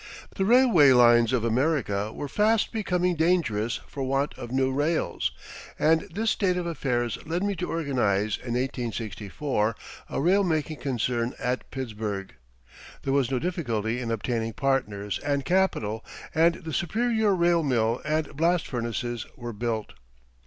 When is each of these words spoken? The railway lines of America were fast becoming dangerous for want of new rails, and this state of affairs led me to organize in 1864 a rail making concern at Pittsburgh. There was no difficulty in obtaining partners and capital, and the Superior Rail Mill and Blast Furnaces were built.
The 0.35 0.45
railway 0.45 0.93
lines 0.93 1.31
of 1.31 1.43
America 1.43 2.11
were 2.11 2.27
fast 2.27 2.71
becoming 2.71 3.13
dangerous 3.15 3.79
for 3.85 4.01
want 4.01 4.33
of 4.35 4.49
new 4.49 4.71
rails, 4.71 5.29
and 5.77 6.09
this 6.11 6.31
state 6.31 6.57
of 6.57 6.65
affairs 6.65 7.19
led 7.23 7.43
me 7.43 7.55
to 7.57 7.69
organize 7.69 8.35
in 8.37 8.55
1864 8.55 9.75
a 10.09 10.19
rail 10.19 10.43
making 10.43 10.77
concern 10.77 11.35
at 11.37 11.69
Pittsburgh. 11.69 12.33
There 13.03 13.13
was 13.13 13.29
no 13.29 13.37
difficulty 13.37 13.99
in 13.99 14.09
obtaining 14.09 14.53
partners 14.53 15.19
and 15.19 15.45
capital, 15.45 16.03
and 16.33 16.55
the 16.55 16.73
Superior 16.73 17.35
Rail 17.35 17.61
Mill 17.61 18.01
and 18.03 18.35
Blast 18.35 18.65
Furnaces 18.65 19.27
were 19.37 19.53
built. 19.53 19.93